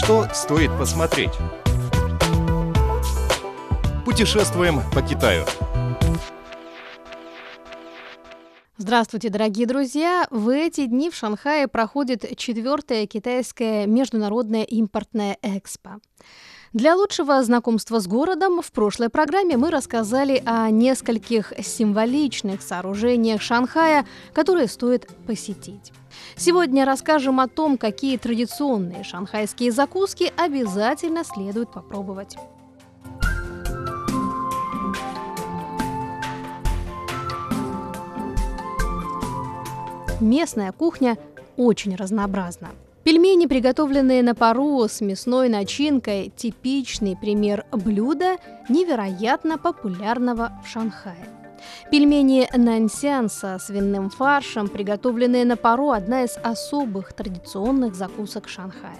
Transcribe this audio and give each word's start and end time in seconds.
Что 0.00 0.28
стоит 0.32 0.70
посмотреть? 0.78 1.32
Путешествуем 4.04 4.80
по 4.94 5.02
Китаю. 5.02 5.44
Здравствуйте, 8.76 9.28
дорогие 9.28 9.66
друзья! 9.66 10.28
В 10.30 10.50
эти 10.50 10.86
дни 10.86 11.10
в 11.10 11.16
Шанхае 11.16 11.66
проходит 11.66 12.38
четвертая 12.38 13.08
китайская 13.08 13.86
международная 13.86 14.62
импортная 14.62 15.36
экспо. 15.42 15.98
Для 16.74 16.94
лучшего 16.94 17.42
знакомства 17.42 17.98
с 17.98 18.06
городом 18.06 18.60
в 18.60 18.72
прошлой 18.72 19.08
программе 19.08 19.56
мы 19.56 19.70
рассказали 19.70 20.42
о 20.44 20.68
нескольких 20.68 21.54
символичных 21.64 22.60
сооружениях 22.60 23.40
Шанхая, 23.40 24.04
которые 24.34 24.68
стоит 24.68 25.08
посетить. 25.26 25.92
Сегодня 26.36 26.84
расскажем 26.84 27.40
о 27.40 27.48
том, 27.48 27.78
какие 27.78 28.18
традиционные 28.18 29.02
шанхайские 29.02 29.72
закуски 29.72 30.30
обязательно 30.36 31.24
следует 31.24 31.72
попробовать. 31.72 32.36
Местная 40.20 40.72
кухня 40.72 41.16
очень 41.56 41.96
разнообразна. 41.96 42.68
Пельмени, 43.08 43.46
приготовленные 43.46 44.22
на 44.22 44.34
пару 44.34 44.86
с 44.86 45.00
мясной 45.00 45.48
начинкой, 45.48 46.30
типичный 46.36 47.16
пример 47.16 47.64
блюда, 47.72 48.36
невероятно 48.68 49.56
популярного 49.56 50.60
в 50.62 50.68
Шанхае. 50.68 51.26
Пельмени 51.90 52.46
нансян 52.54 53.30
со 53.30 53.58
свиным 53.58 54.10
фаршем, 54.10 54.68
приготовленные 54.68 55.46
на 55.46 55.56
пару, 55.56 55.88
одна 55.92 56.24
из 56.24 56.36
особых 56.36 57.14
традиционных 57.14 57.94
закусок 57.94 58.46
Шанхая. 58.46 58.98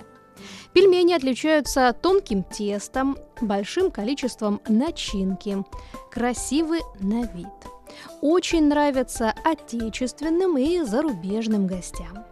Пельмени 0.72 1.12
отличаются 1.12 1.92
тонким 1.92 2.44
тестом, 2.44 3.18
большим 3.42 3.90
количеством 3.90 4.62
начинки, 4.66 5.62
красивы 6.10 6.78
на 6.98 7.24
вид. 7.24 7.46
Очень 8.22 8.68
нравятся 8.68 9.34
отечественным 9.44 10.56
и 10.56 10.80
зарубежным 10.80 11.66
гостям. 11.66 12.27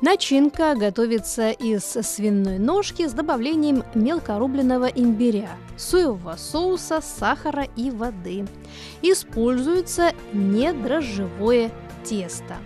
Начинка 0.00 0.76
готовится 0.76 1.50
из 1.50 1.82
свиной 1.84 2.60
ножки 2.60 3.08
с 3.08 3.12
добавлением 3.12 3.82
мелкорубленного 3.94 4.86
имбиря, 4.86 5.50
соевого 5.76 6.36
соуса, 6.36 7.00
сахара 7.00 7.66
и 7.74 7.90
воды. 7.90 8.46
Используется 9.02 10.12
недрожжевое 10.32 11.72
тесто. 12.04 12.58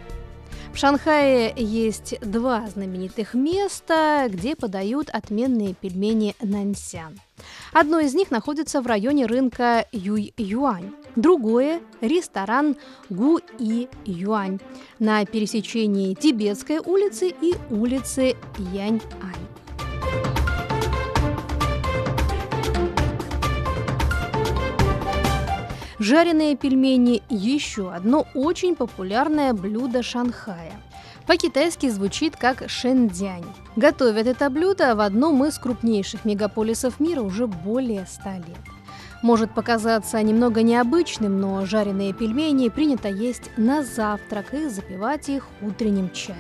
В 0.75 0.77
Шанхае 0.77 1.55
есть 1.57 2.19
два 2.21 2.67
знаменитых 2.69 3.33
места, 3.33 4.27
где 4.29 4.55
подают 4.55 5.09
отменные 5.09 5.75
пельмени 5.75 6.35
нансян. 6.43 7.19
Одно 7.73 7.99
из 8.01 8.15
них 8.15 8.31
находится 8.31 8.83
в 8.83 8.87
районе 8.87 9.25
рынка 9.25 9.87
Юй-Юань. 9.93 10.93
Другое– 11.17 11.81
ресторан 12.01 12.77
Гу 13.11 13.39
И 13.59 13.89
Юань 14.07 14.61
на 14.99 15.25
пересечении 15.27 16.15
Тибетской 16.15 16.79
улицы 16.79 17.29
и 17.29 17.55
улицы 17.71 18.35
Янь-Ань. 18.73 19.33
Жареные 25.99 26.57
пельмени– 26.57 27.23
еще 27.29 27.93
одно 27.93 28.27
очень 28.35 28.75
популярное 28.75 29.53
блюдо 29.53 30.03
Шанхая. 30.03 30.73
По-китайски 31.27 31.89
звучит 31.89 32.37
как 32.37 32.69
шэньцзянь. 32.69 33.45
Готовят 33.77 34.27
это 34.27 34.51
блюдо 34.51 34.97
в 34.97 35.01
одном 35.01 35.45
из 35.45 35.59
крупнейших 35.59 36.25
мегаполисов 36.25 36.99
мира 36.99 37.21
уже 37.21 37.47
более 37.47 38.07
ста 38.07 38.37
лет. 38.37 38.72
Может 39.23 39.53
показаться 39.53 40.21
немного 40.21 40.63
необычным, 40.63 41.41
но 41.41 41.65
жареные 41.65 42.13
пельмени 42.13 42.69
принято 42.69 43.09
есть 43.09 43.51
на 43.57 43.85
завтрак 43.85 44.53
и 44.53 44.69
запивать 44.69 45.29
их 45.29 45.47
утренним 45.61 46.11
чаем. 46.11 46.39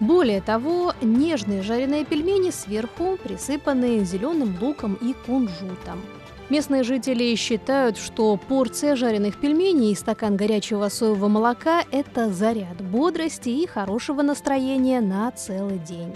Более 0.00 0.40
того, 0.40 0.92
нежные 1.00 1.62
жареные 1.62 2.04
пельмени 2.04 2.50
сверху 2.50 3.16
присыпаны 3.22 4.00
зеленым 4.04 4.56
луком 4.60 4.94
и 4.94 5.14
кунжутом. 5.24 6.02
Местные 6.50 6.82
жители 6.82 7.34
считают, 7.36 7.96
что 7.96 8.36
порция 8.36 8.96
жареных 8.96 9.38
пельменей 9.38 9.92
и 9.92 9.94
стакан 9.94 10.36
горячего 10.36 10.88
соевого 10.88 11.28
молока– 11.28 11.84
это 11.92 12.30
заряд 12.30 12.82
бодрости 12.82 13.48
и 13.48 13.66
хорошего 13.66 14.20
настроения 14.20 15.00
на 15.00 15.30
целый 15.30 15.78
день. 15.78 16.12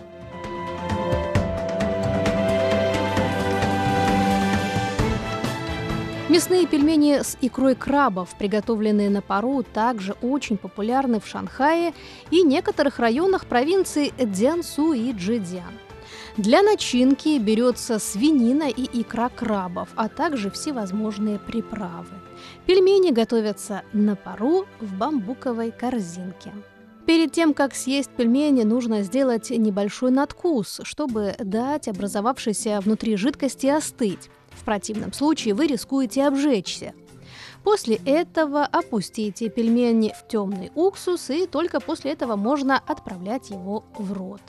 Мясные 6.28 6.66
пельмени 6.66 7.22
с 7.22 7.39
икрой 7.41 7.75
крабов, 7.75 8.34
приготовленные 8.39 9.09
на 9.09 9.22
пару, 9.22 9.62
также 9.62 10.15
очень 10.21 10.59
популярны 10.59 11.21
в 11.21 11.27
Шанхае 11.27 11.94
и 12.31 12.43
некоторых 12.43 12.99
районах 12.99 13.47
провинции 13.47 14.12
Дзянсу 14.19 14.93
и 14.93 15.12
Джидзян. 15.12 15.72
Для 16.37 16.61
начинки 16.61 17.39
берется 17.39 17.99
свинина 17.99 18.69
и 18.69 19.00
икра 19.00 19.31
крабов, 19.31 19.89
а 19.97 20.11
также 20.11 20.50
всевозможные 20.50 21.39
приправы. 21.39 22.12
Пельмени 22.66 23.10
готовятся 23.10 23.81
на 23.95 24.15
пару 24.15 24.66
в 24.81 24.99
бамбуковой 24.99 25.71
корзинке. 25.71 26.53
Перед 27.06 27.33
тем, 27.33 27.55
как 27.55 27.75
съесть 27.75 28.10
пельмени, 28.10 28.65
нужно 28.65 29.03
сделать 29.03 29.49
небольшой 29.49 30.10
надкус, 30.10 30.83
чтобы 30.83 31.34
дать 31.39 31.89
образовавшейся 31.89 32.81
внутри 32.83 33.16
жидкости 33.16 33.66
остыть. 33.66 34.28
В 34.50 34.64
противном 34.64 35.12
случае 35.12 35.54
вы 35.54 35.66
рискуете 35.66 36.26
обжечься. 36.26 36.94
После 37.64 37.97
этого 38.04 38.64
опустите 38.64 39.48
пельмени 39.48 40.14
в 40.19 40.28
темный 40.28 40.70
уксус, 40.75 41.31
и 41.31 41.47
только 41.47 41.81
после 41.81 42.12
этого 42.12 42.36
можно 42.36 42.78
отправлять 42.78 43.50
его 43.50 43.84
в 43.98 44.12
рот. 44.12 44.41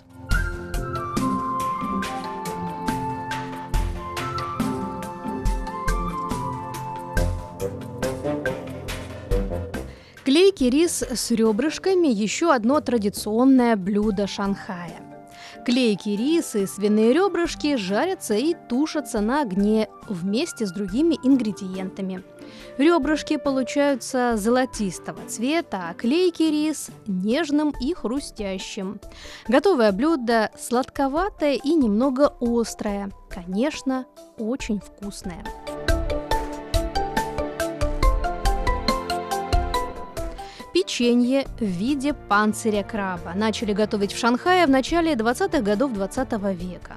Клейкий 10.23 10.69
рис 10.69 11.01
с 11.01 11.31
ребрышками– 11.31 12.07
еще 12.09 12.53
одно 12.53 12.81
традиционное 12.81 13.75
блюдо 13.75 14.27
Шанхая. 14.27 15.08
Клейкий 15.65 16.15
рис 16.15 16.55
свиные 16.71 17.13
ребрышки 17.13 17.75
жарятся 17.75 18.33
и 18.35 18.55
тушатся 18.67 19.21
на 19.21 19.41
огне 19.41 19.87
вместе 20.07 20.65
с 20.65 20.71
другими 20.71 21.15
ингредиентами. 21.23 22.23
Ребрышки 22.77 23.37
получаются 23.37 24.37
золотистого 24.37 25.19
цвета, 25.27 25.89
а 25.89 25.93
клейкий 25.93 26.49
рис– 26.49 26.89
нежным 27.07 27.73
и 27.81 27.93
хрустящим. 27.93 28.99
Готовое 29.47 29.91
блюдо 29.91 30.49
сладковатое 30.57 31.55
и 31.55 31.73
немного 31.73 32.33
острое. 32.39 33.11
Конечно, 33.29 34.05
очень 34.37 34.79
вкусное. 34.79 35.43
Печенье 40.79 41.45
в 41.59 41.65
виде 41.65 42.13
панциря 42.13 42.83
краба. 42.83 43.33
Начали 43.35 43.73
готовить 43.73 44.13
в 44.13 44.17
Шанхае 44.17 44.65
в 44.65 44.69
начале 44.69 45.13
20-х 45.13 45.61
годов 45.61 45.93
20 45.93 46.29
-го 46.33 46.53
века. 46.53 46.95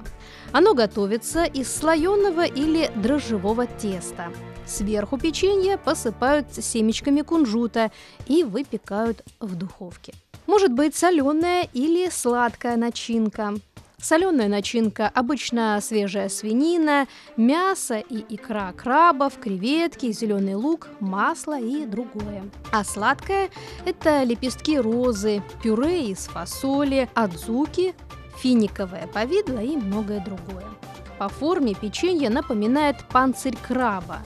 Оно 0.52 0.74
готовится 0.74 1.44
из 1.44 1.74
слоеного 1.74 2.44
или 2.44 2.90
дрожжевого 2.94 3.66
теста. 3.66 4.32
Сверху 4.66 5.18
печенье 5.18 5.78
посыпают 5.78 6.46
семечками 6.54 7.22
кунжута 7.22 7.90
и 8.28 8.44
выпекают 8.44 9.24
в 9.40 9.56
духовке. 9.56 10.12
Может 10.46 10.72
быть 10.72 10.94
соленая 10.94 11.68
или 11.74 12.08
сладкая 12.10 12.76
начинка. 12.76 13.54
Соленая 14.02 14.48
начинка– 14.48 15.08
обычно 15.14 15.78
свежая 15.80 16.28
свинина, 16.28 17.06
мясо 17.36 18.00
и 18.00 18.24
икра 18.34 18.72
крабов, 18.72 19.38
креветки, 19.38 20.10
зеленый 20.10 20.56
лук, 20.56 20.88
масло 20.98 21.58
и 21.58 21.86
другое. 21.86 22.42
А 22.72 22.82
сладкая– 22.82 23.48
это 23.84 24.24
лепестки 24.24 24.76
розы, 24.76 25.40
пюре 25.62 26.10
из 26.10 26.26
фасоли, 26.26 27.08
адзуки, 27.14 27.94
финиковое 28.38 29.06
повидло 29.06 29.60
и 29.60 29.76
многое 29.76 30.18
другое. 30.18 30.66
По 31.16 31.28
форме 31.28 31.74
печенье 31.74 32.28
напоминает 32.28 32.96
панцирь 33.08 33.56
краба. 33.56 34.18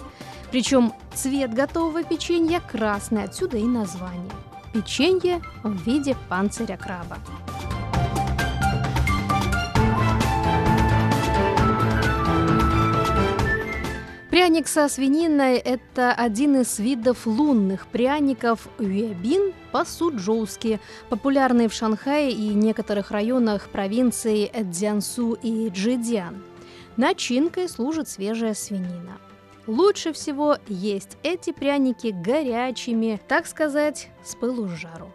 Причем 0.51 0.95
цвет 1.15 1.53
готового 1.53 2.03
печенья 2.03 2.61
красный, 2.61 3.25
отсюда 3.25 3.59
и 3.59 3.65
название. 3.65 4.33
Печенье 4.73 5.43
в 5.63 5.87
виде 5.87 6.17
панциря 6.31 6.79
краба. 6.79 7.19
Пряник 14.47 14.69
со 14.69 14.89
свининой– 14.89 15.57
это 15.65 16.13
один 16.13 16.61
из 16.61 16.79
видов 16.79 17.27
лунных 17.27 17.89
пряников 17.89 18.69
юэбин 18.79 19.53
по-суджоуски, 19.73 20.79
популярный 21.09 21.67
в 21.67 21.73
Шанхае 21.73 22.31
и 22.31 22.55
некоторых 22.55 23.11
районах 23.11 23.69
провинций 23.71 24.53
Цзянсу 24.71 25.33
и 25.43 25.69
Джидиан. 25.69 26.45
Начинкой 26.97 27.69
служит 27.69 28.09
свежая 28.09 28.55
свинина. 28.55 29.19
Лучше 29.67 30.13
всего 30.13 30.59
есть 30.69 31.19
эти 31.25 31.51
пряники 31.51 32.15
горячими, 32.17 33.21
так 33.27 33.49
сказать, 33.49 34.11
с 34.23 34.37
пылу 34.37 34.69
с 34.69 34.71
жару. 34.71 35.11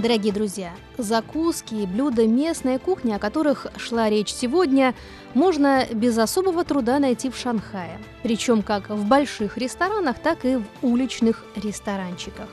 Дорогие 0.00 0.32
друзья, 0.32 0.72
закуски 0.96 1.74
и 1.74 1.86
блюда 1.86 2.26
местной 2.26 2.78
кухни, 2.78 3.12
о 3.12 3.18
которых 3.18 3.66
шла 3.76 4.08
речь 4.08 4.32
сегодня, 4.32 4.94
можно 5.34 5.84
без 5.92 6.16
особого 6.16 6.64
труда 6.64 6.98
найти 6.98 7.28
в 7.28 7.36
Шанхае. 7.36 7.98
Причем 8.22 8.62
как 8.62 8.88
в 8.88 9.06
больших 9.06 9.58
ресторанах, 9.58 10.18
так 10.18 10.46
и 10.46 10.56
в 10.56 10.64
уличных 10.80 11.44
ресторанчиках. 11.54 12.48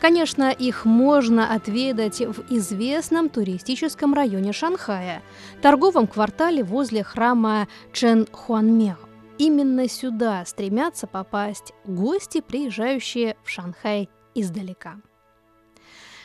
Конечно, 0.00 0.52
их 0.52 0.84
можно 0.84 1.52
отведать 1.52 2.20
в 2.20 2.54
известном 2.54 3.30
туристическом 3.30 4.14
районе 4.14 4.52
Шанхая, 4.52 5.22
торговом 5.62 6.06
квартале 6.06 6.62
возле 6.62 7.02
храма 7.02 7.66
Чен 7.92 8.28
Хуанмео. 8.30 8.94
Именно 9.38 9.88
сюда 9.88 10.44
стремятся 10.46 11.08
попасть 11.08 11.72
гости, 11.84 12.40
приезжающие 12.40 13.36
в 13.42 13.50
Шанхай 13.50 14.08
издалека. 14.36 15.00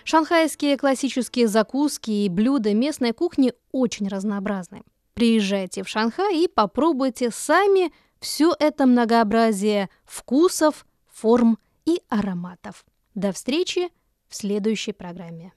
Шанхайские 0.03 0.77
классические 0.77 1.47
закуски 1.47 2.11
и 2.11 2.29
блюда 2.29 2.73
местной 2.73 3.13
кухни 3.13 3.53
очень 3.71 4.07
разнообразны. 4.07 4.83
Приезжайте 5.13 5.83
в 5.83 5.89
Шанхай 5.89 6.43
и 6.43 6.47
попробуйте 6.47 7.31
сами 7.31 7.91
все 8.19 8.55
это 8.59 8.85
многообразие 8.85 9.89
вкусов, 10.05 10.85
форм 11.11 11.57
и 11.85 12.01
ароматов. 12.09 12.85
До 13.15 13.31
встречи 13.31 13.89
в 14.29 14.35
следующей 14.35 14.93
программе. 14.93 15.53